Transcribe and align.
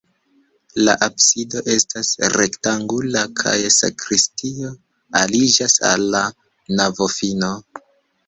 La 0.85 0.93
absido 1.07 1.61
estas 1.73 2.09
rektangula 2.37 3.21
kaj 3.41 3.53
sakristio 3.75 4.71
aliĝas 5.21 5.75
al 5.93 6.07
la 6.17 6.25
navofino. 6.81 7.51